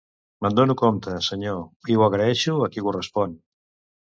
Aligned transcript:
Me'n 0.43 0.55
dono 0.59 0.75
compte, 0.81 1.13
senyor, 1.27 1.59
i 1.93 1.99
ho 1.99 2.07
agraeixo 2.07 2.57
a 2.57 2.71
qui 2.73 2.85
correspon. 2.89 3.39